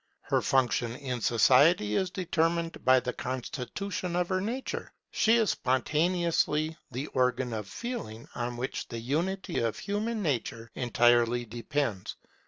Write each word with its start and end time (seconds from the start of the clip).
Her 0.21 0.41
function 0.41 0.95
in 0.95 1.21
society 1.21 1.95
is 1.95 2.09
determined 2.09 2.83
by 2.83 3.01
the 3.01 3.13
constitution 3.13 4.15
of 4.15 4.29
her 4.29 4.41
nature. 4.41 4.91
She 5.11 5.35
is 5.35 5.51
spontaneously 5.51 6.75
the 6.89 7.05
organ 7.05 7.53
of 7.53 7.67
Feeling, 7.67 8.27
on 8.33 8.57
which 8.57 8.87
the 8.87 8.97
unity 8.99 9.59
of 9.59 9.77
human 9.77 10.23
nature 10.23 10.71
entirely 10.73 11.45
depends. 11.45 12.15